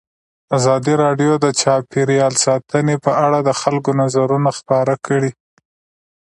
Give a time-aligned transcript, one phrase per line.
[0.57, 5.31] ازادي راډیو د چاپیریال ساتنه په اړه د خلکو نظرونه خپاره کړي.